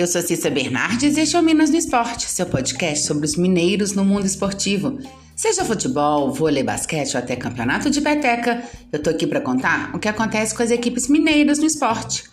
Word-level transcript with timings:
Eu 0.00 0.06
sou 0.06 0.22
Cissa 0.22 0.48
Bernardes 0.48 1.18
e 1.18 1.20
este 1.20 1.36
é 1.36 1.38
o 1.38 1.42
Minas 1.42 1.68
no 1.68 1.76
Esporte, 1.76 2.24
seu 2.24 2.46
podcast 2.46 3.06
sobre 3.06 3.26
os 3.26 3.36
mineiros 3.36 3.92
no 3.92 4.02
mundo 4.02 4.24
esportivo. 4.24 4.98
Seja 5.36 5.62
futebol, 5.62 6.32
vôlei, 6.32 6.62
basquete 6.62 7.12
ou 7.12 7.18
até 7.18 7.36
campeonato 7.36 7.90
de 7.90 8.00
peteca, 8.00 8.62
eu 8.90 8.98
tô 8.98 9.10
aqui 9.10 9.26
para 9.26 9.42
contar 9.42 9.94
o 9.94 9.98
que 9.98 10.08
acontece 10.08 10.54
com 10.54 10.62
as 10.62 10.70
equipes 10.70 11.06
mineiras 11.06 11.58
no 11.58 11.66
esporte. 11.66 12.24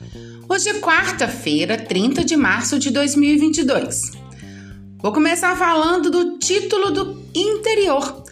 Hoje 0.48 0.70
é 0.70 0.80
quarta-feira, 0.80 1.78
30 1.78 2.24
de 2.24 2.38
março 2.38 2.80
de 2.80 2.89
2022. 2.89 4.11
Vou 5.00 5.11
começar 5.11 5.54
falando 5.57 6.10
do 6.10 6.38
título 6.38 6.89
do 6.92 7.21
interior. 7.36 8.24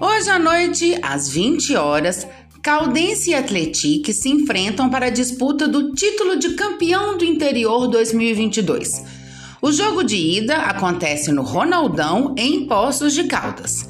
Hoje 0.00 0.30
à 0.30 0.38
noite, 0.40 0.98
às 1.00 1.28
20 1.28 1.76
horas, 1.76 2.26
Caldense 2.62 3.30
e 3.30 3.34
Atletique 3.34 4.12
se 4.12 4.28
enfrentam 4.28 4.90
para 4.90 5.06
a 5.06 5.10
disputa 5.10 5.66
do 5.66 5.92
título 5.94 6.36
de 6.36 6.50
campeão 6.50 7.16
do 7.16 7.24
interior 7.24 7.88
2022. 7.88 9.02
O 9.62 9.72
jogo 9.72 10.04
de 10.04 10.16
ida 10.16 10.56
acontece 10.56 11.32
no 11.32 11.42
Ronaldão, 11.42 12.34
em 12.36 12.66
Poços 12.66 13.14
de 13.14 13.24
Caldas. 13.24 13.88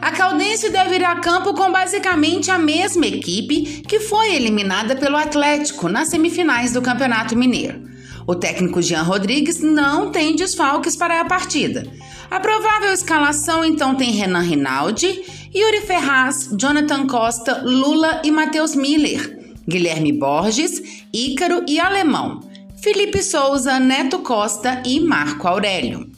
A 0.00 0.12
Caldense 0.12 0.70
deve 0.70 0.96
ir 0.96 1.04
a 1.04 1.16
campo 1.16 1.52
com 1.52 1.72
basicamente 1.72 2.48
a 2.48 2.58
mesma 2.58 3.06
equipe 3.06 3.82
que 3.88 3.98
foi 3.98 4.36
eliminada 4.36 4.94
pelo 4.94 5.16
Atlético 5.16 5.88
nas 5.88 6.08
semifinais 6.08 6.72
do 6.72 6.80
Campeonato 6.80 7.36
Mineiro. 7.36 7.90
O 8.24 8.36
técnico 8.36 8.80
Jean 8.80 9.02
Rodrigues 9.02 9.60
não 9.60 10.12
tem 10.12 10.36
desfalques 10.36 10.94
para 10.94 11.20
a 11.20 11.24
partida. 11.24 11.84
A 12.30 12.38
provável 12.38 12.92
escalação 12.92 13.64
então 13.64 13.96
tem 13.96 14.12
Renan 14.12 14.40
Rinaldi, 14.40 15.22
Yuri 15.54 15.82
Ferraz, 15.82 16.48
Jonathan 16.58 17.06
Costa, 17.06 17.62
Lula 17.62 18.22
e 18.24 18.30
Matheus 18.30 18.74
Miller, 18.74 19.54
Guilherme 19.68 20.10
Borges, 20.10 21.04
Ícaro 21.12 21.62
e 21.68 21.78
Alemão, 21.78 22.40
Felipe 22.82 23.22
Souza, 23.22 23.78
Neto 23.78 24.20
Costa 24.20 24.82
e 24.86 24.98
Marco 24.98 25.46
Aurélio. 25.46 26.10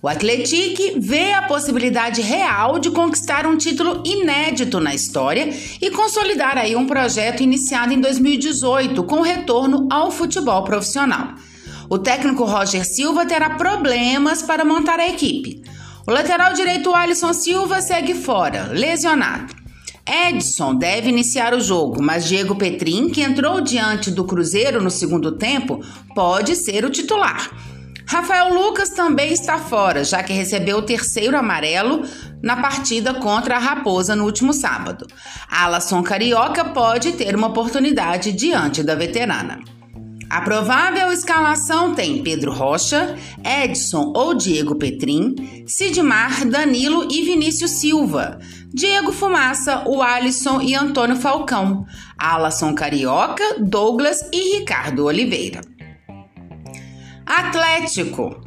O 0.00 0.08
Atletique 0.08 0.94
vê 0.98 1.34
a 1.34 1.42
possibilidade 1.42 2.22
real 2.22 2.78
de 2.78 2.90
conquistar 2.90 3.46
um 3.46 3.58
título 3.58 4.02
inédito 4.06 4.80
na 4.80 4.94
história 4.94 5.54
e 5.82 5.90
consolidar 5.90 6.56
aí 6.56 6.74
um 6.74 6.86
projeto 6.86 7.42
iniciado 7.42 7.92
em 7.92 8.00
2018 8.00 9.02
com 9.04 9.20
retorno 9.20 9.86
ao 9.90 10.10
futebol 10.10 10.64
profissional. 10.64 11.34
O 11.90 11.98
técnico 11.98 12.44
Roger 12.44 12.86
Silva 12.86 13.26
terá 13.26 13.50
problemas 13.50 14.40
para 14.40 14.64
montar 14.64 14.98
a 14.98 15.08
equipe. 15.08 15.67
O 16.08 16.10
lateral 16.10 16.54
direito 16.54 16.94
Alisson 16.94 17.34
Silva 17.34 17.82
segue 17.82 18.14
fora, 18.14 18.70
lesionado. 18.72 19.54
Edson 20.06 20.74
deve 20.74 21.10
iniciar 21.10 21.52
o 21.52 21.60
jogo, 21.60 22.02
mas 22.02 22.24
Diego 22.24 22.56
Petrin, 22.56 23.10
que 23.10 23.20
entrou 23.20 23.60
diante 23.60 24.10
do 24.10 24.24
Cruzeiro 24.24 24.82
no 24.82 24.90
segundo 24.90 25.32
tempo, 25.32 25.84
pode 26.14 26.56
ser 26.56 26.82
o 26.86 26.88
titular. 26.88 27.50
Rafael 28.06 28.54
Lucas 28.54 28.88
também 28.88 29.34
está 29.34 29.58
fora, 29.58 30.02
já 30.02 30.22
que 30.22 30.32
recebeu 30.32 30.78
o 30.78 30.82
terceiro 30.82 31.36
amarelo 31.36 32.00
na 32.42 32.56
partida 32.56 33.12
contra 33.12 33.56
a 33.56 33.58
Raposa 33.58 34.16
no 34.16 34.24
último 34.24 34.54
sábado. 34.54 35.06
Alasson 35.46 36.02
Carioca 36.02 36.64
pode 36.64 37.12
ter 37.12 37.36
uma 37.36 37.48
oportunidade 37.48 38.32
diante 38.32 38.82
da 38.82 38.94
veterana. 38.94 39.60
A 40.30 40.42
provável 40.42 41.10
escalação 41.10 41.94
tem 41.94 42.22
Pedro 42.22 42.52
Rocha, 42.52 43.16
Edson 43.42 44.12
ou 44.14 44.34
Diego 44.34 44.74
Petrin, 44.74 45.64
Sidmar, 45.66 46.46
Danilo 46.46 47.08
e 47.10 47.22
Vinícius 47.22 47.70
Silva, 47.70 48.38
Diego 48.68 49.10
Fumaça, 49.10 49.84
o 49.86 50.02
Alisson 50.02 50.60
e 50.60 50.74
Antônio 50.74 51.16
Falcão, 51.16 51.86
Alasson 52.18 52.74
Carioca, 52.74 53.42
Douglas 53.58 54.20
e 54.30 54.58
Ricardo 54.58 55.06
Oliveira. 55.06 55.62
Atlético. 57.24 58.38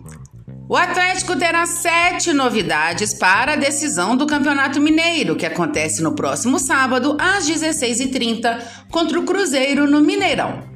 O 0.69 0.77
Atlético 0.77 1.35
terá 1.35 1.65
sete 1.65 2.31
novidades 2.31 3.13
para 3.13 3.53
a 3.53 3.57
decisão 3.57 4.15
do 4.15 4.27
Campeonato 4.27 4.79
Mineiro, 4.79 5.35
que 5.35 5.45
acontece 5.45 6.01
no 6.01 6.13
próximo 6.13 6.59
sábado, 6.59 7.17
às 7.19 7.49
16h30, 7.49 8.61
contra 8.89 9.19
o 9.19 9.23
Cruzeiro 9.23 9.89
no 9.89 9.99
Mineirão. 9.99 10.70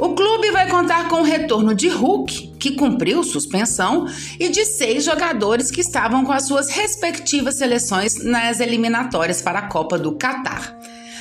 O 0.00 0.14
clube 0.14 0.50
vai 0.50 0.66
contar 0.66 1.08
com 1.08 1.16
o 1.16 1.22
retorno 1.22 1.74
de 1.74 1.86
Hulk, 1.86 2.56
que 2.58 2.72
cumpriu 2.72 3.22
suspensão, 3.22 4.06
e 4.38 4.48
de 4.48 4.64
seis 4.64 5.04
jogadores 5.04 5.70
que 5.70 5.82
estavam 5.82 6.24
com 6.24 6.32
as 6.32 6.46
suas 6.46 6.70
respectivas 6.70 7.56
seleções 7.56 8.24
nas 8.24 8.60
eliminatórias 8.60 9.42
para 9.42 9.58
a 9.58 9.68
Copa 9.68 9.98
do 9.98 10.12
Catar. 10.12 10.74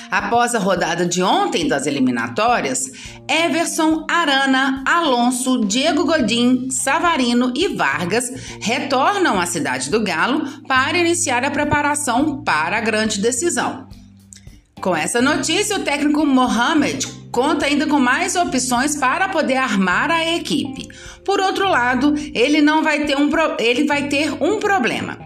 Após 0.09 0.55
a 0.55 0.59
rodada 0.59 1.05
de 1.05 1.21
ontem 1.21 1.67
das 1.67 1.87
eliminatórias, 1.87 2.89
Everson, 3.27 4.05
Arana, 4.09 4.81
Alonso, 4.87 5.65
Diego 5.65 6.05
Godin, 6.05 6.71
Savarino 6.71 7.51
e 7.57 7.67
Vargas 7.67 8.31
retornam 8.61 9.41
à 9.41 9.45
cidade 9.45 9.89
do 9.89 10.01
Galo 10.01 10.47
para 10.69 10.97
iniciar 10.97 11.43
a 11.43 11.51
preparação 11.51 12.45
para 12.45 12.77
a 12.77 12.81
grande 12.81 13.19
decisão. 13.19 13.89
Com 14.79 14.95
essa 14.95 15.21
notícia, 15.21 15.75
o 15.75 15.83
técnico 15.83 16.25
Mohamed 16.25 17.18
conta 17.31 17.65
ainda 17.65 17.87
com 17.87 17.99
mais 17.99 18.35
opções 18.35 18.95
para 18.95 19.29
poder 19.29 19.57
armar 19.57 20.11
a 20.11 20.35
equipe. 20.35 20.87
Por 21.23 21.39
outro 21.39 21.69
lado, 21.69 22.13
ele 22.33 22.61
não 22.61 22.83
vai 22.83 23.05
ter 23.05 23.17
um, 23.17 23.29
pro... 23.29 23.55
ele 23.59 23.85
vai 23.85 24.07
ter 24.07 24.31
um 24.41 24.59
problema. 24.59 25.17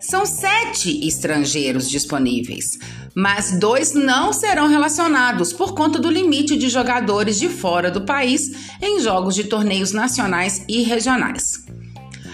São 0.00 0.26
sete 0.26 1.06
estrangeiros 1.06 1.88
disponíveis, 1.88 2.76
mas 3.14 3.56
dois 3.60 3.94
não 3.94 4.32
serão 4.32 4.66
relacionados 4.66 5.52
por 5.52 5.74
conta 5.74 6.00
do 6.00 6.10
limite 6.10 6.56
de 6.56 6.68
jogadores 6.68 7.38
de 7.38 7.48
fora 7.48 7.88
do 7.88 8.00
país 8.00 8.74
em 8.82 8.98
jogos 8.98 9.36
de 9.36 9.44
torneios 9.44 9.92
nacionais 9.92 10.64
e 10.68 10.82
regionais. 10.82 11.64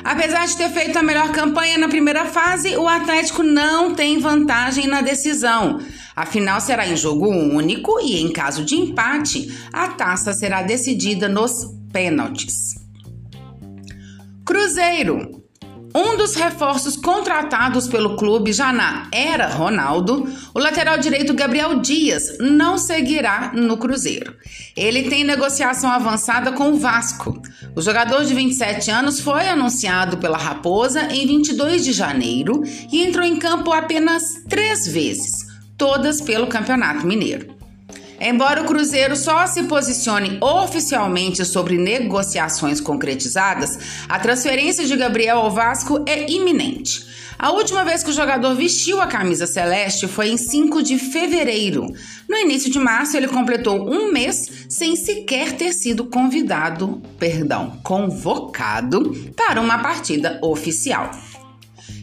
Apesar 0.04 0.46
de 0.46 0.56
ter 0.56 0.70
feito 0.70 0.98
a 0.98 1.02
melhor 1.02 1.32
campanha 1.32 1.76
na 1.76 1.88
primeira 1.88 2.24
fase, 2.24 2.76
o 2.76 2.88
Atlético 2.88 3.42
não 3.42 3.94
tem 3.94 4.18
vantagem 4.18 4.86
na 4.86 5.00
decisão. 5.00 5.80
A 6.14 6.26
final 6.26 6.60
será 6.60 6.86
em 6.86 6.96
jogo 6.96 7.28
único 7.28 8.00
e, 8.00 8.20
em 8.20 8.32
caso 8.32 8.64
de 8.64 8.74
empate, 8.74 9.56
a 9.72 9.88
taça 9.88 10.32
será 10.32 10.62
decidida 10.62 11.28
nos 11.28 11.66
pênaltis. 11.92 12.74
Cruzeiro. 14.44 15.37
Um 15.94 16.16
dos 16.16 16.34
reforços 16.34 16.96
contratados 16.96 17.88
pelo 17.88 18.16
clube 18.16 18.52
já 18.52 18.72
na 18.72 19.08
era 19.12 19.48
Ronaldo, 19.48 20.28
o 20.54 20.58
lateral 20.58 20.98
direito 20.98 21.34
Gabriel 21.34 21.80
Dias 21.80 22.36
não 22.38 22.76
seguirá 22.76 23.52
no 23.54 23.76
Cruzeiro. 23.76 24.34
Ele 24.76 25.04
tem 25.04 25.24
negociação 25.24 25.90
avançada 25.90 26.52
com 26.52 26.72
o 26.72 26.76
Vasco. 26.76 27.40
O 27.74 27.80
jogador 27.80 28.24
de 28.24 28.34
27 28.34 28.90
anos 28.90 29.20
foi 29.20 29.48
anunciado 29.48 30.18
pela 30.18 30.38
Raposa 30.38 31.12
em 31.12 31.26
22 31.26 31.84
de 31.84 31.92
janeiro 31.92 32.62
e 32.92 33.02
entrou 33.02 33.24
em 33.24 33.36
campo 33.36 33.72
apenas 33.72 34.42
três 34.48 34.86
vezes 34.86 35.48
todas 35.78 36.20
pelo 36.20 36.48
Campeonato 36.48 37.06
Mineiro. 37.06 37.57
Embora 38.20 38.62
o 38.62 38.64
Cruzeiro 38.64 39.14
só 39.14 39.46
se 39.46 39.62
posicione 39.64 40.38
oficialmente 40.40 41.44
sobre 41.44 41.78
negociações 41.78 42.80
concretizadas, 42.80 43.78
a 44.08 44.18
transferência 44.18 44.84
de 44.84 44.96
Gabriel 44.96 45.38
ao 45.38 45.50
Vasco 45.50 46.02
é 46.06 46.30
iminente. 46.30 47.06
A 47.38 47.52
última 47.52 47.84
vez 47.84 48.02
que 48.02 48.10
o 48.10 48.12
jogador 48.12 48.52
vestiu 48.56 49.00
a 49.00 49.06
camisa 49.06 49.46
celeste 49.46 50.08
foi 50.08 50.30
em 50.30 50.36
5 50.36 50.82
de 50.82 50.98
fevereiro. 50.98 51.86
No 52.28 52.36
início 52.36 52.68
de 52.68 52.80
março, 52.80 53.16
ele 53.16 53.28
completou 53.28 53.88
um 53.88 54.10
mês 54.10 54.66
sem 54.68 54.96
sequer 54.96 55.52
ter 55.52 55.72
sido 55.72 56.04
convidado, 56.06 57.00
perdão, 57.16 57.78
convocado 57.84 59.12
para 59.36 59.60
uma 59.60 59.78
partida 59.78 60.40
oficial. 60.42 61.12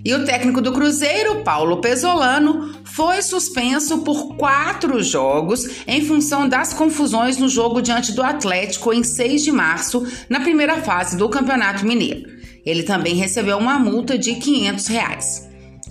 E 0.04 0.14
o 0.14 0.24
técnico 0.24 0.62
do 0.62 0.72
Cruzeiro, 0.72 1.44
Paulo 1.44 1.82
Pesolano, 1.82 2.76
foi 2.84 3.22
suspenso 3.22 4.00
por 4.00 4.36
quatro 4.36 5.02
jogos 5.02 5.68
em 5.88 6.06
função 6.06 6.48
das 6.48 6.74
confusões 6.74 7.38
no 7.38 7.50
jogo 7.50 7.82
diante 7.82 8.12
do 8.12 8.22
Atlético 8.22 8.94
em 8.94 9.04
6 9.04 9.44
de 9.44 9.52
março, 9.52 10.06
na 10.30 10.40
primeira 10.40 10.82
fase 10.82 11.18
do 11.18 11.28
Campeonato 11.28 11.86
Mineiro. 11.86 12.30
Ele 12.66 12.84
também 12.84 13.16
recebeu 13.16 13.58
uma 13.58 13.80
multa 13.80 14.18
de 14.18 14.36
500 14.36 14.88
reais. 14.88 15.50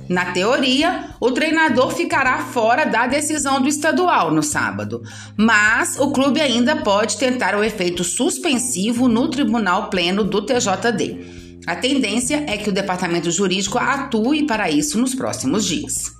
Na 0.08 0.26
teoria, 0.32 1.10
o 1.18 1.30
treinador 1.30 1.90
ficará 1.90 2.38
fora 2.38 2.84
da 2.84 3.06
decisão 3.06 3.60
do 3.60 3.68
estadual 3.68 4.30
no 4.30 4.42
sábado, 4.42 5.02
mas 5.36 5.98
o 5.98 6.10
clube 6.10 6.40
ainda 6.40 6.76
pode 6.76 7.16
tentar 7.16 7.56
o 7.56 7.64
efeito 7.64 8.04
suspensivo 8.04 9.08
no 9.08 9.28
Tribunal 9.28 9.88
Pleno 9.88 10.22
do 10.22 10.42
TJD. 10.42 11.43
A 11.66 11.76
tendência 11.76 12.44
é 12.46 12.56
que 12.56 12.68
o 12.68 12.72
departamento 12.72 13.30
jurídico 13.30 13.78
atue 13.78 14.46
para 14.46 14.70
isso 14.70 14.98
nos 14.98 15.14
próximos 15.14 15.64
dias. 15.64 16.12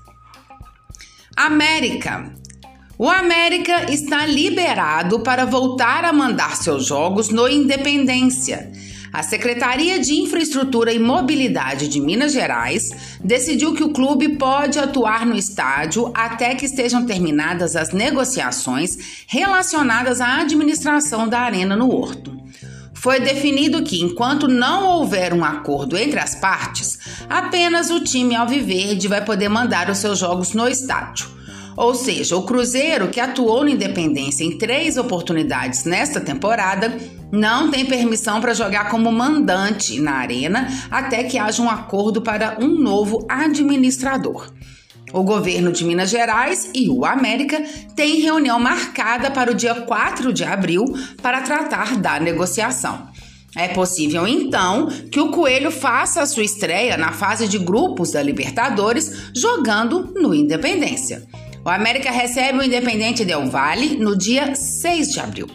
América. 1.37 2.33
O 2.97 3.11
América 3.11 3.91
está 3.91 4.25
liberado 4.25 5.21
para 5.21 5.45
voltar 5.45 6.05
a 6.05 6.13
mandar 6.13 6.57
seus 6.57 6.87
jogos 6.87 7.29
no 7.29 7.49
Independência. 7.49 8.71
A 9.13 9.23
Secretaria 9.23 10.01
de 10.01 10.15
Infraestrutura 10.15 10.93
e 10.93 10.99
Mobilidade 10.99 11.87
de 11.87 12.01
Minas 12.01 12.33
Gerais 12.33 12.91
decidiu 13.23 13.75
que 13.75 13.85
o 13.85 13.93
clube 13.93 14.31
pode 14.31 14.79
atuar 14.79 15.25
no 15.25 15.37
estádio 15.37 16.11
até 16.15 16.55
que 16.55 16.67
estejam 16.67 17.05
terminadas 17.07 17.77
as 17.77 17.93
negociações 17.93 19.25
relacionadas 19.29 20.21
à 20.21 20.41
administração 20.41 21.29
da 21.29 21.41
Arena 21.41 21.77
no 21.77 21.95
Horto. 21.95 22.37
Foi 23.05 23.21
definido 23.21 23.83
que, 23.83 24.01
enquanto 24.01 24.49
não 24.49 24.87
houver 24.87 25.35
um 25.35 25.45
acordo 25.45 25.95
entre 25.95 26.19
as 26.19 26.35
partes, 26.37 26.99
apenas 27.29 27.91
o 27.91 28.01
time 28.01 28.35
Alviverde 28.35 29.09
vai 29.09 29.23
poder 29.23 29.51
mandar 29.51 29.91
os 29.91 29.99
seus 29.99 30.19
jogos 30.19 30.55
no 30.55 30.67
estádio. 30.67 31.29
Ou 31.77 31.95
seja, 31.95 32.35
o 32.35 32.45
Cruzeiro, 32.45 33.09
que 33.09 33.21
atuou 33.21 33.63
no 33.63 33.69
Independência 33.69 34.43
em 34.43 34.57
três 34.57 34.97
oportunidades 34.97 35.85
nesta 35.85 36.19
temporada, 36.19 36.97
não 37.31 37.71
tem 37.71 37.85
permissão 37.85 38.41
para 38.41 38.55
jogar 38.55 38.89
como 38.89 39.13
mandante 39.13 40.01
na 40.01 40.13
arena 40.13 40.67
até 40.91 41.25
que 41.25 41.37
haja 41.37 41.61
um 41.61 41.69
acordo 41.69 42.23
para 42.23 42.57
um 42.59 42.69
novo 42.69 43.27
administrador. 43.29 44.51
O 45.15 45.23
governo 45.23 45.71
de 45.71 45.85
Minas 45.85 46.11
Gerais 46.11 46.69
e 46.75 46.89
o 46.89 47.05
América 47.05 47.63
têm 47.95 48.21
reunião 48.21 48.59
marcada 48.59 49.31
para 49.31 49.53
o 49.53 49.55
dia 49.55 49.73
4 49.73 50.33
de 50.33 50.43
abril 50.43 50.85
para 51.23 51.41
tratar 51.41 51.97
da 51.99 52.19
negociação. 52.19 53.07
É 53.55 53.69
possível, 53.69 54.27
então, 54.27 54.89
que 55.13 55.21
o 55.21 55.31
Coelho 55.31 55.71
faça 55.71 56.21
a 56.21 56.27
sua 56.27 56.43
estreia 56.43 56.97
na 56.97 57.13
fase 57.13 57.47
de 57.47 57.61
grupos 57.61 58.11
da 58.11 58.21
Libertadores 58.21 59.31
jogando 59.33 60.13
no 60.17 60.35
Independência. 60.35 61.23
O 61.65 61.69
América 61.71 62.11
recebe 62.11 62.59
o 62.59 62.65
Independente 62.65 63.25
Del 63.25 63.49
Valle 63.49 63.97
no 63.97 64.19
dia 64.19 64.57
6 64.57 65.13
de 65.13 65.21
abril. 65.21 65.47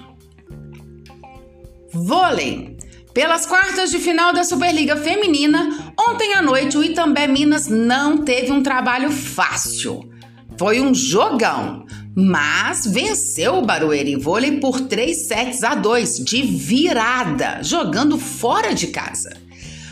Vôlei. 1.92 2.78
Pelas 3.14 3.46
quartas 3.46 3.90
de 3.90 4.00
final 4.00 4.32
da 4.32 4.46
Superliga 4.46 4.96
Feminina, 4.96 5.89
ontem 6.10 6.34
à 6.34 6.42
noite 6.42 6.78
o 6.78 6.84
Itambé 6.84 7.28
Minas 7.28 7.68
não 7.68 8.18
teve 8.18 8.52
um 8.52 8.64
trabalho 8.64 9.12
fácil. 9.12 10.10
Foi 10.58 10.82
um 10.82 10.94
jogão, 10.94 11.86
mas 12.16 12.86
venceu 12.86 13.60
o 13.60 13.66
Barueri 13.66 14.16
Vôlei 14.16 14.60
por 14.60 14.82
3 14.82 15.28
sets 15.28 15.64
a 15.64 15.76
2 15.76 16.26
de 16.26 16.42
virada, 16.42 17.62
jogando 17.64 18.18
fora 18.18 18.74
de 18.74 18.88
casa. 18.88 19.38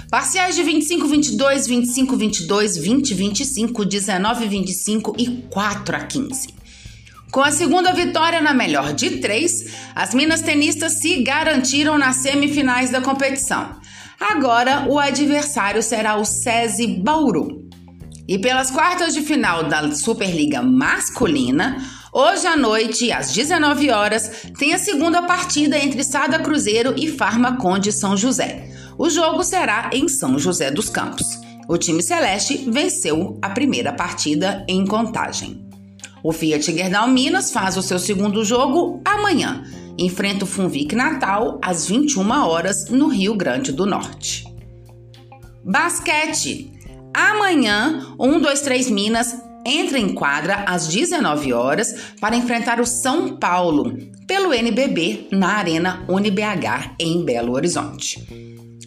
Parciais 0.09 0.55
de 0.55 0.63
25, 0.63 1.07
22, 1.07 1.67
25, 1.67 2.17
22, 2.17 2.77
20, 2.77 3.13
25, 3.13 3.85
19, 3.85 4.47
25 4.47 5.15
e 5.17 5.27
4 5.49 5.95
a 5.95 5.99
15. 5.99 6.47
Com 7.29 7.41
a 7.41 7.51
segunda 7.51 7.93
vitória 7.93 8.41
na 8.41 8.53
melhor 8.53 8.93
de 8.93 9.17
três, 9.17 9.65
as 9.93 10.13
minas 10.13 10.41
tenistas 10.41 10.93
se 10.93 11.21
garantiram 11.21 11.97
nas 11.97 12.17
semifinais 12.17 12.89
da 12.89 13.01
competição. 13.01 13.75
Agora 14.19 14.87
o 14.89 14.97
adversário 14.97 15.81
será 15.83 16.15
o 16.15 16.25
SESI 16.25 16.87
Bauru. 16.87 17.67
E 18.27 18.37
pelas 18.39 18.71
quartas 18.71 19.13
de 19.13 19.21
final 19.21 19.63
da 19.63 19.91
Superliga 19.91 20.61
Masculina, 20.61 21.77
hoje 22.11 22.47
à 22.47 22.57
noite, 22.57 23.11
às 23.11 23.31
19 23.31 23.89
horas, 23.91 24.43
tem 24.57 24.73
a 24.73 24.79
segunda 24.79 25.21
partida 25.21 25.77
entre 25.77 26.03
Sada 26.03 26.39
Cruzeiro 26.39 26.93
e 26.97 27.07
Farmaconde 27.07 27.91
São 27.91 28.17
José. 28.17 28.69
O 28.97 29.09
jogo 29.09 29.43
será 29.43 29.91
em 29.93 30.07
São 30.07 30.37
José 30.39 30.71
dos 30.71 30.89
Campos. 30.89 31.39
O 31.69 31.77
time 31.77 32.01
celeste 32.01 32.69
venceu 32.69 33.37
a 33.41 33.49
primeira 33.49 33.93
partida 33.93 34.65
em 34.67 34.85
contagem. 34.85 35.67
O 36.23 36.33
Fiat 36.33 36.73
Gerdau 36.73 37.07
Minas 37.07 37.51
faz 37.51 37.77
o 37.77 37.83
seu 37.83 37.99
segundo 37.99 38.43
jogo 38.43 38.99
amanhã. 39.05 39.63
Enfrenta 39.97 40.45
o 40.45 40.47
Funvic 40.47 40.95
Natal 40.95 41.59
às 41.61 41.87
21 41.87 42.29
horas 42.47 42.89
no 42.89 43.07
Rio 43.07 43.35
Grande 43.35 43.71
do 43.71 43.85
Norte. 43.85 44.45
Basquete. 45.63 46.71
Amanhã, 47.13 48.13
1, 48.19 48.39
2, 48.39 48.61
3 48.61 48.89
Minas 48.91 49.35
entra 49.65 49.99
em 49.99 50.13
quadra 50.13 50.65
às 50.67 50.87
19 50.87 51.51
horas 51.51 51.93
para 52.21 52.35
enfrentar 52.35 52.79
o 52.79 52.85
São 52.85 53.35
Paulo 53.35 53.97
pelo 54.25 54.53
NBB 54.53 55.27
na 55.31 55.55
Arena 55.55 56.05
UniBH 56.07 56.95
em 56.99 57.25
Belo 57.25 57.53
Horizonte. 57.53 58.25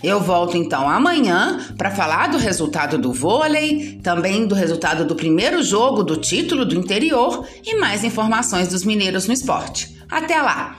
Eu 0.03 0.21
volto 0.21 0.57
então 0.57 0.89
amanhã 0.89 1.59
para 1.77 1.91
falar 1.91 2.29
do 2.29 2.39
resultado 2.39 2.97
do 2.97 3.13
vôlei, 3.13 4.01
também 4.03 4.47
do 4.47 4.55
resultado 4.55 5.05
do 5.05 5.15
primeiro 5.15 5.63
jogo 5.63 6.03
do 6.03 6.17
título 6.17 6.65
do 6.65 6.75
interior 6.75 7.47
e 7.63 7.77
mais 7.77 8.03
informações 8.03 8.69
dos 8.69 8.83
mineiros 8.83 9.27
no 9.27 9.35
esporte. 9.35 10.01
Até 10.09 10.41
lá! 10.41 10.79